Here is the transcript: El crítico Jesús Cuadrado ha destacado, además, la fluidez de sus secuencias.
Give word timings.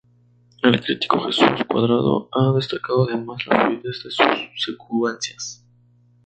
El 0.63 0.81
crítico 0.81 1.19
Jesús 1.27 1.47
Cuadrado 1.67 2.27
ha 2.31 2.51
destacado, 2.55 3.07
además, 3.07 3.45
la 3.45 3.65
fluidez 3.67 4.01
de 4.03 4.09
sus 4.09 4.17
secuencias. 4.57 5.63